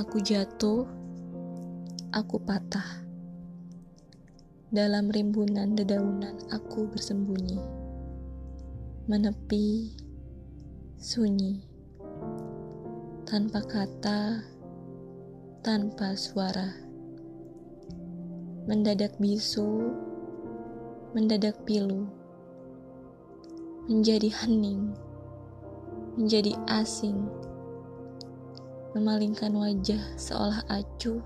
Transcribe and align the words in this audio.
Aku 0.00 0.16
jatuh, 0.16 0.88
aku 2.08 2.40
patah. 2.40 3.04
Dalam 4.72 5.12
rimbunan 5.12 5.76
dedaunan 5.76 6.40
aku 6.48 6.88
bersembunyi. 6.88 7.60
Menepi, 9.12 9.92
sunyi. 10.96 11.60
Tanpa 13.28 13.60
kata, 13.60 14.40
tanpa 15.60 16.16
suara. 16.16 16.80
Mendadak 18.64 19.20
bisu, 19.20 19.92
mendadak 21.12 21.60
pilu. 21.68 22.08
Menjadi 23.84 24.32
hening, 24.32 24.96
menjadi 26.16 26.56
asing 26.72 27.49
memalingkan 28.90 29.54
wajah 29.54 30.02
seolah 30.18 30.66
acuh, 30.66 31.22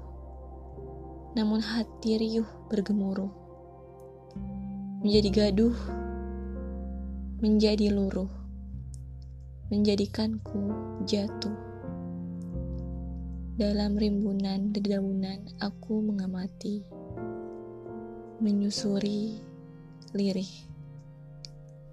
namun 1.33 1.65
hati 1.65 2.21
riuh 2.21 2.49
bergemuruh. 2.69 3.33
Menjadi 5.01 5.31
gaduh, 5.33 5.77
menjadi 7.41 7.89
luruh, 7.93 8.29
menjadikanku 9.73 10.73
jatuh. 11.09 11.57
Dalam 13.55 13.97
rimbunan 13.97 14.75
dedaunan 14.75 15.47
aku 15.63 16.05
mengamati, 16.05 16.85
menyusuri 18.43 19.41
lirih, 20.13 20.53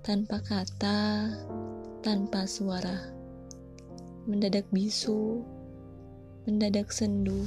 tanpa 0.03 0.41
kata, 0.41 1.31
tanpa 2.01 2.49
suara, 2.49 3.13
mendadak 4.25 4.65
bisu, 4.73 5.45
mendadak 6.45 6.89
sendu, 6.89 7.45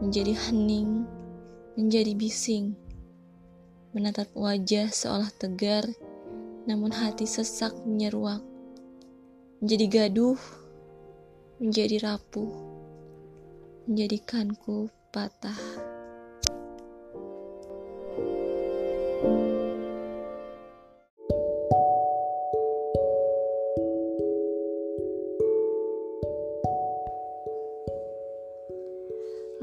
menjadi 0.00 0.32
hening, 0.32 1.04
menjadi 1.76 2.16
bising, 2.16 2.72
menatap 3.92 4.28
wajah 4.32 4.88
seolah 4.88 5.28
tegar, 5.36 5.84
namun 6.64 6.92
hati 6.92 7.28
sesak 7.28 7.76
menyeruak, 7.84 8.40
menjadi 9.60 9.86
gaduh, 10.08 10.40
menjadi 11.60 11.96
rapuh, 12.00 12.52
menjadikanku 13.84 14.88
patah. 15.12 15.56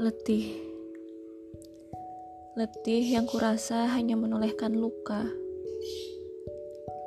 Letih. 0.00 0.56
Letih 2.56 3.04
yang 3.04 3.28
kurasa 3.28 3.84
hanya 3.84 4.16
menolehkan 4.16 4.72
luka. 4.72 5.28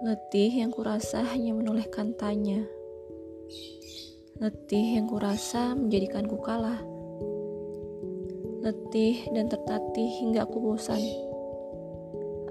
Letih 0.06 0.62
yang 0.62 0.70
kurasa 0.70 1.26
hanya 1.26 1.58
menolehkan 1.58 2.14
tanya. 2.14 2.62
Letih 4.38 5.02
yang 5.02 5.10
kurasa 5.10 5.74
menjadikanku 5.74 6.38
kalah. 6.46 6.86
Letih 8.62 9.26
dan 9.34 9.50
tertatih 9.50 10.14
hingga 10.22 10.46
aku 10.46 10.62
bosan. 10.62 11.02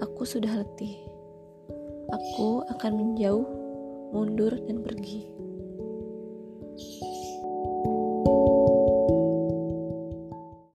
Aku 0.03 0.27
sudah 0.27 0.59
letih. 0.59 0.99
Aku 2.11 2.67
akan 2.67 2.93
menjauh, 2.99 3.47
mundur, 4.11 4.59
dan 4.67 4.83
pergi. 4.83 5.23